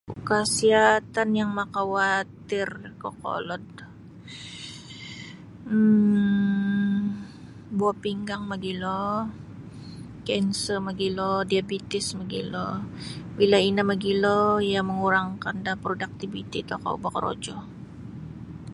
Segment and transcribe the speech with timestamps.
[0.29, 2.69] Kesiatan yang makawatir
[3.01, 3.63] kokolod
[5.73, 6.99] um
[7.77, 9.03] buah pinggang magilo
[10.27, 12.67] kanser magilo diabetis magilo
[13.37, 14.37] bila ino magilo
[14.67, 17.55] iyo mangurangkan da produktiviti tokou bakorojo.